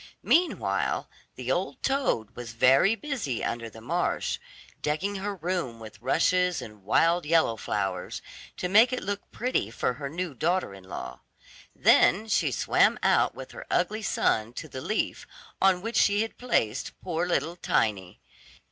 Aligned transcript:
Meanwhile 0.23 1.07
the 1.35 1.51
old 1.51 1.83
toad 1.83 2.35
was 2.35 2.53
very 2.53 2.95
busy 2.95 3.43
under 3.43 3.69
the 3.69 3.81
marsh, 3.81 4.39
decking 4.81 5.17
her 5.17 5.35
room 5.35 5.79
with 5.79 6.01
rushes 6.01 6.59
and 6.59 6.83
wild 6.83 7.23
yellow 7.23 7.55
flowers, 7.55 8.19
to 8.57 8.67
make 8.67 8.91
it 8.91 9.03
look 9.03 9.29
pretty 9.29 9.69
for 9.69 9.93
her 10.01 10.09
new 10.09 10.33
daughter 10.33 10.73
in 10.73 10.85
law. 10.85 11.19
Then 11.75 12.27
she 12.27 12.51
swam 12.51 12.97
out 13.03 13.35
with 13.35 13.51
her 13.51 13.67
ugly 13.69 14.01
son 14.01 14.53
to 14.53 14.67
the 14.67 14.81
leaf 14.81 15.27
on 15.61 15.83
which 15.83 15.97
she 15.97 16.23
had 16.23 16.39
placed 16.39 16.99
poor 17.03 17.27
little 17.27 17.55
Tiny. 17.55 18.19